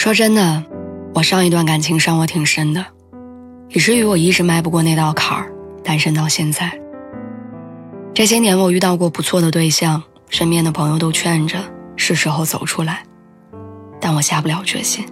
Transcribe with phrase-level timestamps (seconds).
[0.00, 0.64] 说真的，
[1.14, 2.86] 我上一段感情伤我挺深的，
[3.68, 5.52] 以至于我一直迈不过那道坎儿，
[5.84, 6.72] 单身到现在。
[8.14, 11.58] 这些年我遇到过不错的对象，身边的朋友都劝着
[11.96, 13.02] 是时候走出来，
[14.00, 15.04] 但我下不了决心。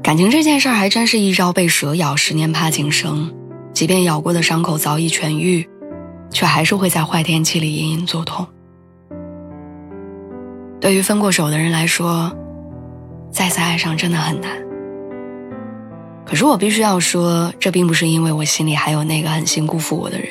[0.00, 3.34] 感情这件事儿还真是一朝被蛇咬，十年怕井绳。
[3.72, 5.68] 即便咬过的伤口早已痊愈，
[6.30, 8.46] 却还是会在坏天气里隐隐作痛。
[10.78, 12.32] 对于分过手的人来说，
[13.38, 14.50] 再次爱上真的很难，
[16.26, 20.26] 可是我必须要说，这并不是因为我心里还有那个狠心辜负我的人，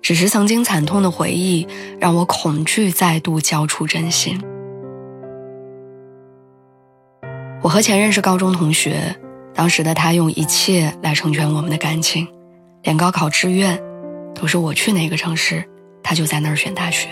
[0.00, 1.66] 只是曾经惨痛的回忆
[1.98, 4.40] 让我恐惧再度交出真心。
[7.62, 9.16] 我和前任是高中同学，
[9.52, 12.28] 当时的他用一切来成全我们的感情，
[12.84, 13.76] 连高考志愿
[14.36, 15.64] 都是我去哪个城市，
[16.00, 17.08] 他就在那儿选大学。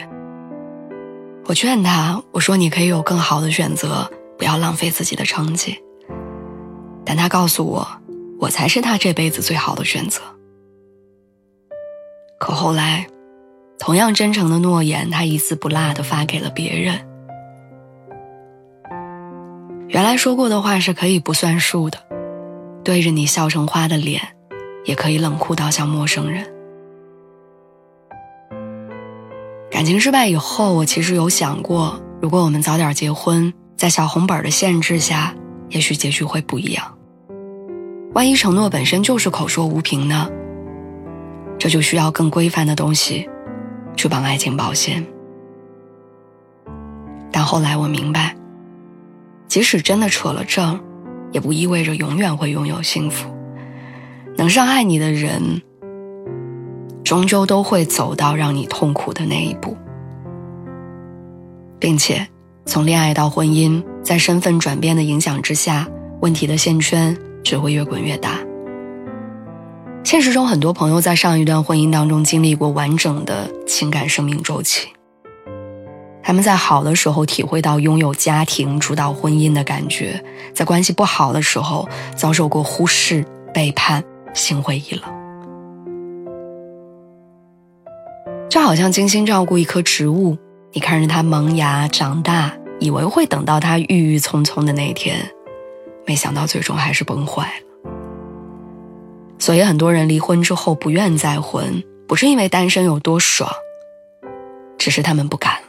[1.46, 4.08] 我劝他，我说你可以有更好的选择。
[4.38, 5.78] 不要浪费自己的成绩。
[7.04, 7.86] 但他告诉我，
[8.38, 10.22] 我才是他这辈子最好的选择。
[12.38, 13.06] 可后来，
[13.78, 17.00] 同样真诚的诺言，他一字不落的发给了别人。
[19.88, 21.98] 原来说过的话是可以不算数的，
[22.84, 24.20] 对着你笑成花的脸，
[24.84, 26.46] 也可以冷酷到像陌生人。
[29.70, 33.52] 感情失败以后，我其实有想过，如果我们早点结婚。
[33.78, 35.32] 在小红本的限制下，
[35.68, 36.98] 也许结局会不一样。
[38.12, 40.28] 万一承诺本身就是口说无凭呢？
[41.60, 43.30] 这就需要更规范的东西，
[43.96, 45.06] 去帮爱情保鲜。
[47.30, 48.34] 但后来我明白，
[49.46, 50.80] 即使真的扯了证，
[51.30, 53.30] 也不意味着永远会拥有幸福。
[54.36, 55.62] 能伤害你的人，
[57.04, 59.76] 终究都会走到让你痛苦的那一步，
[61.78, 62.28] 并且。
[62.68, 65.88] 从恋爱到婚姻，在身份转变的影响之下，
[66.20, 68.38] 问题的线圈只会越滚越大。
[70.04, 74.86] 现实中，很多朋友在上一段婚姻当中经历过完整的情感生命周期。
[76.22, 83.24] 他们在好的时候体会到拥有家庭主导婚姻的感觉，在关系不好的时候遭受过忽视、
[83.54, 85.02] 背叛、心灰意冷。
[88.50, 90.36] 就好像精心照顾一棵植物。
[90.70, 95.30] 你看着它萌芽长大，以为会等到他郁郁葱葱的那一天，
[96.06, 97.90] 没想到最终还是崩坏了。
[99.38, 103.50] 所以很多人离婚之后不愿再婚，不是因为单身有多爽，
[104.76, 105.68] 只是他们不敢了。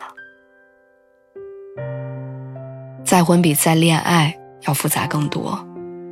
[3.04, 4.38] 再婚比再恋爱
[4.68, 5.66] 要复杂更多，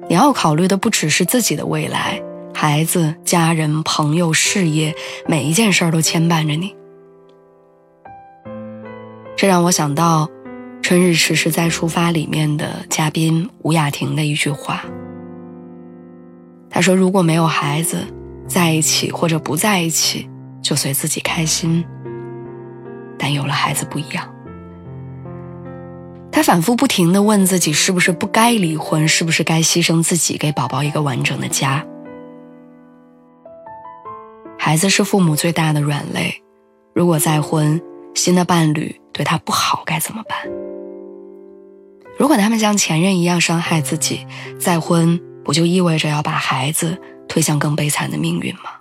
[0.07, 2.21] 你要考虑的不只是自己的未来，
[2.53, 4.95] 孩子、家人、朋友、事业，
[5.27, 6.75] 每一件事儿都牵绊着你。
[9.35, 10.25] 这让我想到
[10.87, 14.85] 《春日迟迟再出发》里面的嘉宾吴雅婷的一句话。
[16.69, 18.07] 他说：“如果没有孩子，
[18.47, 20.29] 在一起或者不在一起，
[20.61, 21.83] 就随自己开心。
[23.19, 24.33] 但有了孩子不一样。”
[26.31, 29.05] 他反复不停的问自己：是不是不该离婚？
[29.05, 31.85] 是不是该牺牲自己，给宝宝一个完整的家？
[34.57, 36.41] 孩子是父母最大的软肋，
[36.95, 37.81] 如果再婚，
[38.15, 38.95] 新的伴侣。
[39.11, 40.37] 对他不好该怎么办？
[42.17, 44.25] 如果他们像前任一样伤害自己，
[44.59, 46.97] 再婚不就意味着要把孩子
[47.29, 48.72] 推向更悲惨的命运吗？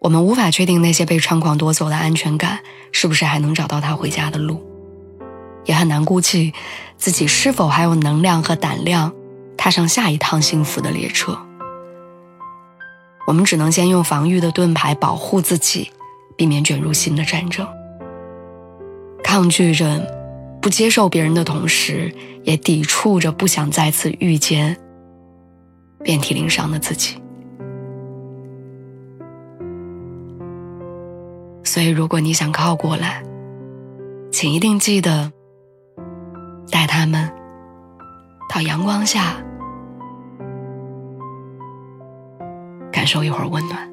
[0.00, 2.58] 我们无法确定那些被猖狂夺走的安全感
[2.92, 4.62] 是不是还能找到他回家的路，
[5.64, 6.52] 也很难估计
[6.96, 9.12] 自己是否还有能量和胆量
[9.56, 11.38] 踏上下一趟幸福的列车。
[13.26, 15.90] 我们只能先用防御的盾牌保护自己。
[16.34, 17.64] 避免卷入新的战争，
[19.32, 19.98] 抗拒着
[20.60, 24.76] 不接受别人的同时，也抵触着不想再次遇见
[26.04, 27.16] 遍体鳞伤的自己。
[31.64, 33.24] 所以，如果你想靠过来，
[34.30, 35.32] 请一定记得
[36.70, 37.26] 带他们
[38.54, 39.42] 到阳光下，
[42.92, 43.90] 感受一会儿温暖。